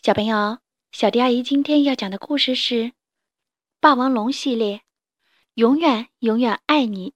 [0.00, 0.58] 小朋友，
[0.92, 2.74] 小迪阿姨今天要讲的故事是
[3.80, 4.76] 《霸王龙系列》，
[5.54, 7.14] 永远永远爱你。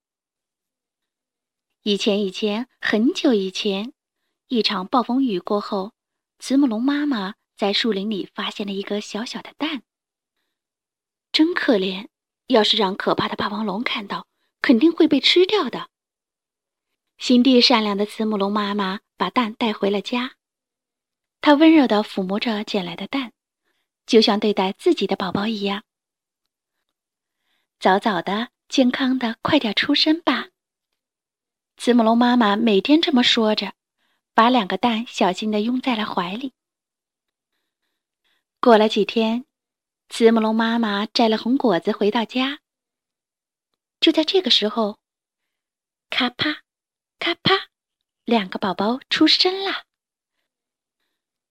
[1.84, 3.92] 以前以前很久以前，
[4.48, 5.92] 一场暴风雨过后，
[6.40, 9.84] 慈母龙妈妈在树林里发现了一个小小的蛋，
[11.30, 12.08] 真可怜！
[12.48, 14.26] 要是让可怕的霸王龙看到，
[14.60, 15.88] 肯定会被吃掉的。
[17.16, 20.34] 心地善良的慈母龙妈妈把蛋带回了家。
[21.42, 23.32] 他温柔地抚摸着捡来的蛋，
[24.06, 25.82] 就像对待自己的宝宝一样。
[27.80, 30.50] 早早的、健康的，快点出生吧！
[31.76, 33.74] 慈母龙妈妈每天这么说着，
[34.34, 36.54] 把两个蛋小心地拥在了怀里。
[38.60, 39.44] 过了几天，
[40.08, 42.60] 慈母龙妈妈摘了红果子回到家。
[43.98, 45.00] 就在这个时候，
[46.08, 46.62] 咔啪，
[47.18, 47.70] 咔啪，
[48.24, 49.86] 两个宝宝出生了。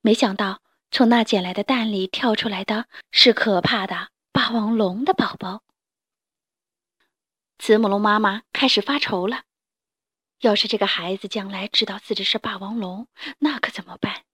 [0.01, 5.63] 没想到，从那捡来的蛋里跳出来的是可怕的霸王龙的宝宝。
[7.59, 9.43] 慈母龙妈妈开始发愁了：
[10.39, 14.25] 要是这个孩子将来知道自己是霸王龙，那可怎么办？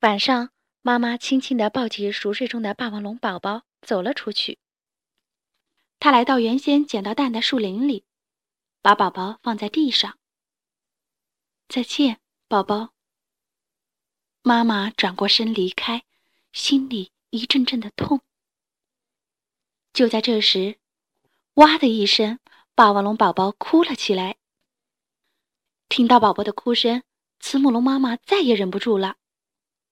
[0.00, 4.58] 晚上，妈妈轻轻地抱起熟睡中的霸王龙宝宝，走了出去。
[6.00, 8.06] 她来到原先捡到蛋的树林里，
[8.80, 10.16] 把宝宝放在地上。
[11.68, 12.97] 再见，宝宝。
[14.48, 16.04] 妈妈转过身离开，
[16.52, 18.22] 心里一阵阵的痛。
[19.92, 20.78] 就在这时，
[21.56, 22.38] 哇的一声，
[22.74, 24.38] 霸王龙宝宝哭了起来。
[25.90, 27.02] 听到宝宝的哭声，
[27.40, 29.16] 慈母龙妈妈再也忍不住了，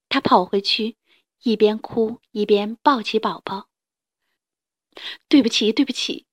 [0.09, 0.97] 她跑回去，
[1.43, 3.69] 一边哭一边抱起宝宝。
[5.29, 6.25] 对不起，对不起，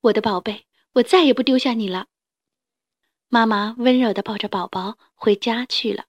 [0.00, 2.06] 我的宝贝，我再也不丢下你了。
[3.28, 6.06] 妈妈温柔的抱着宝宝回家去了。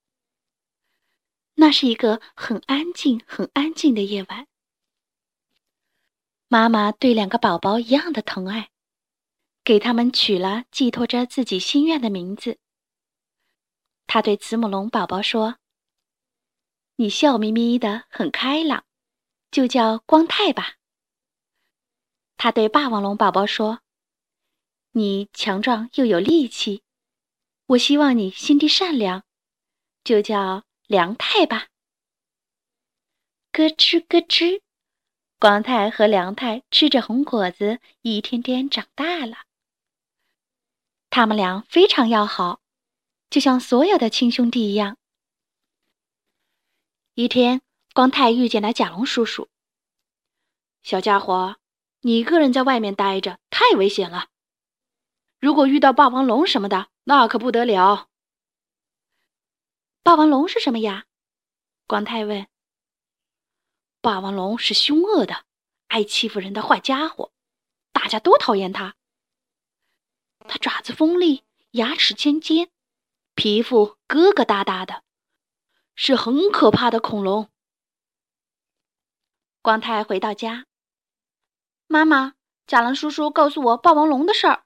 [1.59, 4.47] 那是一个很安静、很安静的夜晚。
[6.47, 8.69] 妈妈对两个宝宝一样的疼爱，
[9.63, 12.59] 给他们取了寄托着自己心愿的名字。
[14.06, 15.57] 她对慈母龙宝宝说
[16.97, 18.85] ：“你笑眯眯的，很开朗，
[19.50, 20.75] 就叫光太吧。”
[22.38, 23.81] 她对霸王龙宝宝说
[24.94, 26.84] ：“你强壮又有力气，
[27.66, 29.23] 我希望你心地善良，
[30.03, 31.68] 就叫。”梁太吧，
[33.52, 34.62] 咯吱咯吱，
[35.38, 39.40] 光太和梁太吃着红果子，一天天长大了。
[41.09, 42.62] 他们俩非常要好，
[43.30, 44.97] 就像所有的亲兄弟一样。
[47.16, 47.62] 一天，
[47.94, 49.50] 光太遇见了甲龙叔叔。
[50.84, 51.58] 小家伙，
[52.00, 54.30] 你一个人在外面待着太危险了，
[55.38, 58.08] 如果遇到霸王龙什么的，那可不得了。
[60.07, 61.06] 霸王龙是什么呀？
[61.85, 62.47] 光太问。
[64.00, 65.44] 霸王龙是凶恶的、
[65.88, 67.34] 爱欺负人的坏家伙，
[67.91, 68.96] 大家都讨厌它。
[70.47, 72.69] 它爪子锋利，牙齿尖尖，
[73.35, 75.03] 皮肤疙疙瘩瘩的，
[75.94, 77.50] 是很可怕的恐龙。
[79.62, 80.67] 光太回到家，
[81.88, 82.35] 妈妈，
[82.66, 84.63] 甲龙叔叔告诉我霸王龙的事儿。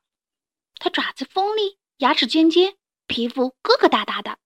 [0.75, 4.37] 它爪子锋利，牙齿尖尖，皮肤疙疙瘩瘩的。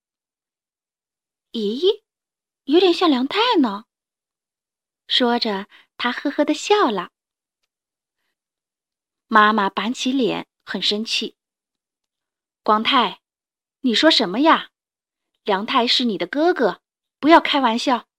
[1.56, 2.04] 咦，
[2.66, 3.86] 有点像梁太呢。
[5.08, 7.12] 说着，他呵呵的笑了。
[9.28, 11.38] 妈妈板起脸，很生气。
[12.62, 13.22] 光太，
[13.82, 14.72] 你说什么呀？
[15.44, 16.82] 梁太是你的哥哥，
[17.20, 18.10] 不要开玩笑。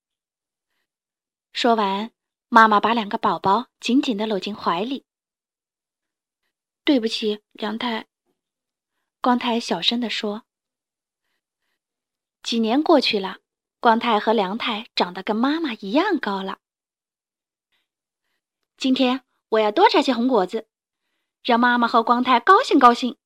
[1.52, 2.12] 说完，
[2.48, 5.04] 妈妈把两个宝宝紧紧的搂进怀里。
[6.84, 8.06] 对不起，梁太。
[9.20, 10.45] 光太小声的说。
[12.46, 13.38] 几年过去了，
[13.80, 16.60] 光太和梁太长得跟妈妈一样高了。
[18.76, 20.68] 今天我要多摘些红果子，
[21.42, 23.16] 让妈妈和光太高兴高兴。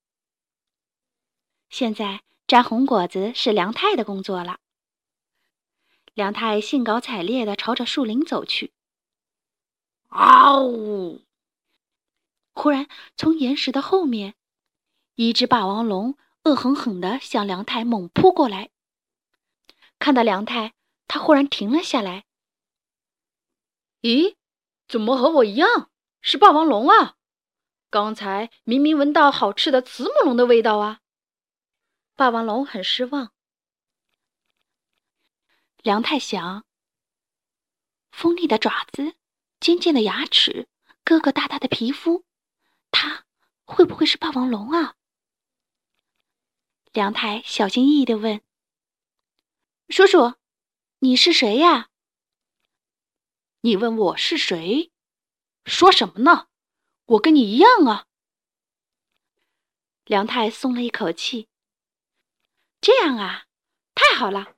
[1.68, 4.58] 现在摘红果子是梁太的工作了。
[6.14, 8.72] 梁太兴高采烈地朝着树林走去。
[10.08, 10.62] 嗷！
[10.62, 11.26] 呜！
[12.54, 12.88] 忽然，
[13.18, 14.34] 从岩石的后面，
[15.16, 18.70] 一只霸王龙恶狠狠地向梁太猛扑过来。
[20.00, 20.74] 看到梁太，
[21.06, 22.24] 他忽然停了下来。
[24.00, 24.34] 咦，
[24.88, 25.90] 怎么和我一样
[26.22, 27.16] 是霸王龙啊？
[27.90, 31.00] 刚才明明闻到好吃的慈母龙的味道啊！
[32.16, 33.32] 霸王龙很失望。
[35.82, 36.64] 梁太想：
[38.10, 39.16] 锋利的爪子，
[39.60, 40.66] 尖尖的牙齿，
[41.04, 42.24] 疙疙瘩瘩的皮肤，
[42.90, 43.26] 他
[43.64, 44.96] 会不会是霸王龙啊？
[46.92, 48.40] 梁太小心翼翼地问。
[49.90, 50.34] 叔叔，
[51.00, 51.88] 你是谁呀？
[53.62, 54.92] 你问我是谁？
[55.64, 56.46] 说什么呢？
[57.06, 58.06] 我跟你一样啊。
[60.04, 61.48] 梁太松了一口气。
[62.80, 63.46] 这样啊，
[63.92, 64.54] 太好了。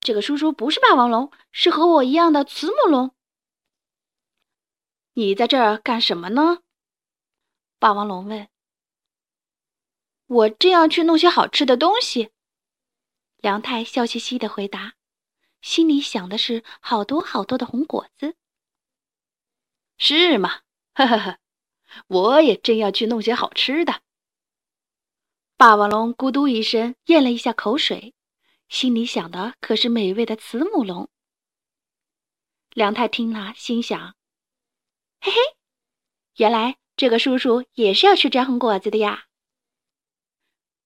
[0.00, 3.14] 这个叔叔不是霸王龙，是和我一样的慈母龙。
[5.12, 6.62] 你在这儿干什么呢？
[7.78, 8.48] 霸王龙问。
[10.26, 12.32] 我正要去弄些好吃的东西。
[13.40, 14.94] 梁太笑嘻嘻的回答，
[15.62, 18.36] 心里想的是好多好多的红果子。
[19.96, 20.60] 是吗？
[20.92, 21.38] 呵呵呵，
[22.06, 24.02] 我也正要去弄些好吃的。
[25.56, 28.14] 霸王龙咕嘟一声咽了一下口水，
[28.68, 31.08] 心里想的可是美味的慈母龙。
[32.70, 34.16] 梁太听了，心想：
[35.20, 35.38] 嘿嘿，
[36.36, 39.26] 原来这个叔叔也是要去摘红果子的呀！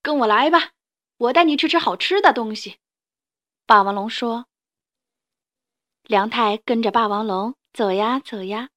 [0.03, 0.74] 跟我来吧，
[1.16, 2.78] 我带你去吃好吃的东西。”
[3.66, 4.46] 霸王龙说。
[6.02, 8.69] 梁太跟着霸王龙走呀走呀，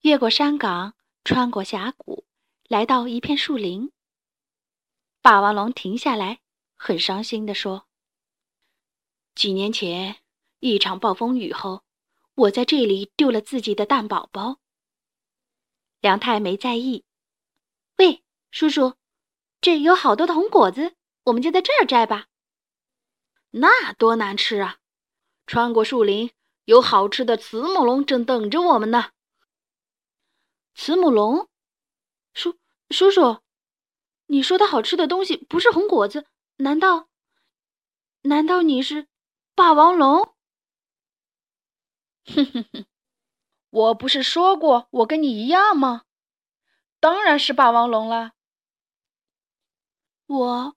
[0.00, 2.24] 越过山岗，穿过峡谷，
[2.68, 3.92] 来到一片树林。
[5.20, 6.40] 霸王龙停下来，
[6.74, 7.86] 很伤心地说
[9.36, 10.16] ：“几年前
[10.60, 11.84] 一场暴风雨后，
[12.34, 14.56] 我在这里丢了自己的蛋宝宝。”
[16.00, 17.04] 梁太没在意。
[17.98, 18.94] 喂，叔叔，
[19.60, 20.96] 这有好多的红果子，
[21.28, 22.26] 我们就在这儿摘吧。
[23.50, 24.78] 那多难吃啊！
[25.46, 26.30] 穿过树林，
[26.64, 29.12] 有好吃的慈母龙正等着我们呢。
[30.74, 31.48] 慈母龙，
[32.34, 32.58] 叔
[32.90, 33.40] 叔叔。
[34.26, 36.26] 你说的好吃的东西不是红果子，
[36.56, 37.08] 难道？
[38.22, 39.08] 难道你是
[39.54, 40.34] 霸王龙？
[42.28, 42.86] 哼哼哼，
[43.70, 46.04] 我不是说过我跟你一样吗？
[47.00, 48.32] 当然是霸王龙了。
[50.26, 50.76] 我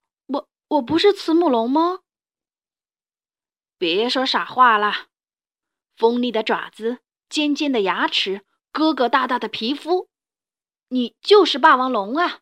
[0.72, 2.00] 我不是慈母龙吗？
[3.78, 5.10] 别说傻话了，
[5.98, 10.08] 锋利的爪子，尖尖的牙齿，疙疙瘩瘩的皮肤，
[10.88, 12.40] 你就是霸王龙啊！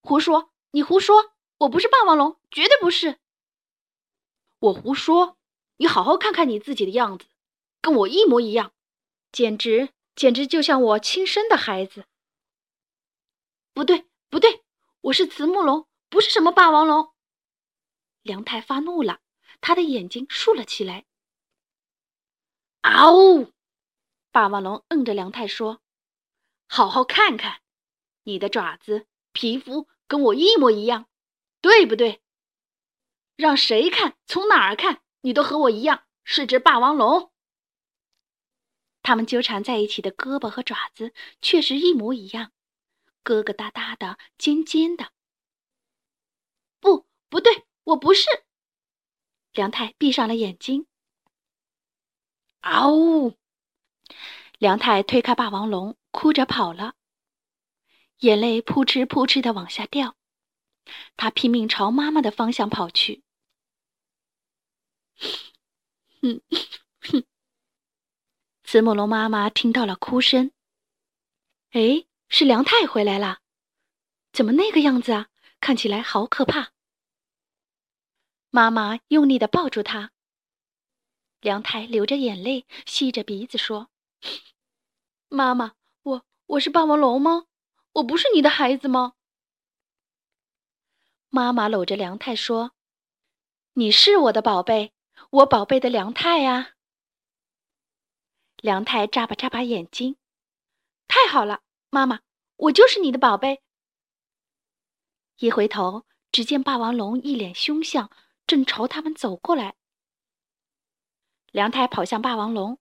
[0.00, 0.50] 胡说！
[0.70, 1.34] 你胡说！
[1.58, 3.18] 我不是霸王龙，绝对不是。
[4.58, 5.36] 我胡说！
[5.76, 7.26] 你好好看看你自己的样子，
[7.82, 8.72] 跟我一模一样，
[9.30, 12.06] 简直简直就像我亲生的孩子。
[13.74, 14.64] 不对，不对，
[15.02, 17.12] 我是慈母龙，不是什么霸王龙。
[18.22, 19.20] 梁太发怒了，
[19.60, 21.04] 他的眼睛竖了起来。
[22.82, 23.12] 嗷！
[23.14, 23.52] 呜！
[24.30, 25.80] 霸王龙摁着梁太说
[26.68, 27.60] ：“好好看看，
[28.24, 31.08] 你的爪子、皮肤。”跟我一模一样，
[31.60, 32.22] 对不对？
[33.34, 37.32] 让谁看，从哪儿看，你都和我一样是只霸王龙。
[39.02, 41.12] 他们纠缠在一起的胳膊和爪子
[41.42, 42.52] 确实一模一样，
[43.24, 45.10] 疙疙瘩瘩的，尖尖的。
[47.28, 48.26] 不，对，我不是。
[49.52, 50.86] 梁太闭上了眼睛。
[52.60, 52.90] 嗷！
[52.90, 53.36] 呜！
[54.58, 56.94] 梁太推开霸王龙，哭着跑了。
[58.20, 60.16] 眼泪扑哧扑哧的往下掉，
[61.16, 63.22] 他拼命朝妈妈的方向跑去。
[66.22, 66.40] 哼
[67.00, 67.24] 哼，
[68.64, 70.52] 慈母龙妈妈听到了哭声。
[71.70, 73.40] 哎，是梁太回来了，
[74.32, 75.28] 怎么那个样子啊？
[75.60, 76.72] 看起来好可怕。
[78.56, 80.12] 妈妈用力的抱住他。
[81.42, 83.90] 梁太流着眼泪，吸着鼻子说
[85.28, 87.48] ：“妈妈，我我是霸王龙吗？”
[87.92, 89.12] 我不是你的孩子吗？
[91.28, 92.72] 妈妈搂着梁太说
[93.74, 94.94] ：“你是我的宝贝，
[95.28, 96.76] 我宝贝的梁太呀。”
[98.62, 100.16] 梁太眨巴眨巴眼睛，
[101.06, 102.20] 太好了，妈妈，
[102.56, 103.60] 我就是你的宝贝。
[105.40, 108.10] 一回头，只见霸王龙一脸凶相，
[108.46, 109.74] 正朝他们走过来。
[111.50, 112.78] 梁太跑向霸王龙：“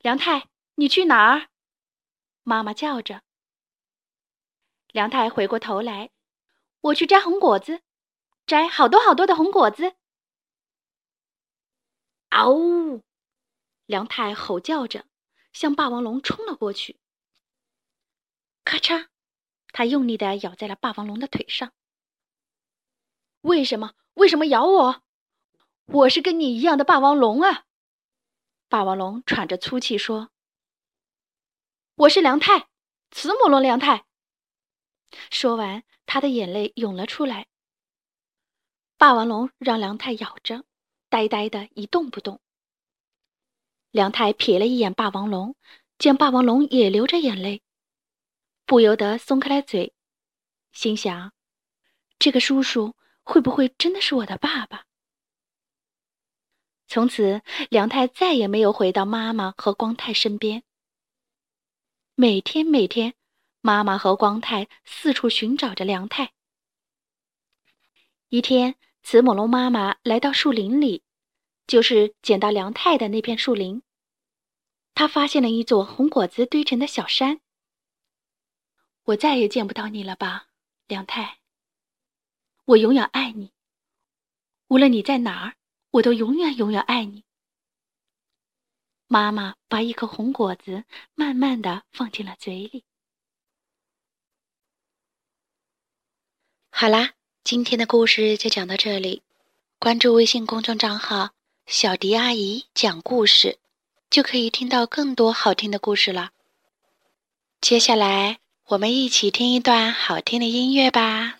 [0.00, 1.48] 梁太，你去哪儿？”
[2.42, 3.22] 妈妈叫着。
[4.88, 6.10] 梁太回过头来，
[6.80, 7.82] 我去摘红果子，
[8.46, 9.96] 摘好多好多的红果子。
[12.30, 12.50] 嗷！
[12.50, 13.02] 呜！
[13.86, 15.06] 梁太吼叫着，
[15.52, 16.98] 向霸王龙冲了过去。
[18.64, 19.08] 咔嚓，
[19.68, 21.72] 他用力的咬在了霸王龙的腿上。
[23.44, 23.92] 为什么？
[24.14, 25.02] 为什么咬我？
[25.84, 27.66] 我是跟你一样的霸王龙啊！
[28.70, 30.30] 霸王龙喘着粗气说
[31.94, 32.68] ：“我是梁太，
[33.10, 34.06] 慈母龙梁太。”
[35.30, 37.46] 说完，他的眼泪涌了出来。
[38.96, 40.64] 霸王龙让梁太咬着，
[41.10, 42.40] 呆呆的一动不动。
[43.90, 45.54] 梁太瞥了一眼霸王龙，
[45.98, 47.62] 见霸王龙也流着眼泪，
[48.64, 49.92] 不由得松开了嘴，
[50.72, 51.34] 心想：
[52.18, 54.86] 这个叔叔会不会真的是我的爸爸？
[56.86, 60.62] 从此，梁太再也没有回到妈妈和光太身边。
[62.14, 63.14] 每天每天，
[63.60, 66.32] 妈妈和光太四处寻找着梁太。
[68.28, 71.02] 一天，慈母龙妈妈来到树林里，
[71.66, 73.82] 就是捡到梁太的那片树林。
[74.94, 77.40] 她发现了一座红果子堆成的小山。
[79.04, 80.46] 我再也见不到你了吧，
[80.86, 81.38] 梁太。
[82.64, 83.50] 我永远爱你，
[84.68, 85.54] 无论你在哪儿，
[85.90, 87.24] 我都永远永远爱你。
[89.06, 92.84] 妈妈把一颗红果子慢慢的放进了嘴里。
[96.70, 97.12] 好啦，
[97.44, 99.22] 今天的故事就讲到这里。
[99.78, 101.30] 关注微信公众账号
[101.66, 103.58] “小迪阿姨讲故事”，
[104.08, 106.32] 就可以听到更多好听的故事了。
[107.60, 108.40] 接下来。
[108.68, 111.36] 我们一起听一段好听的音乐吧。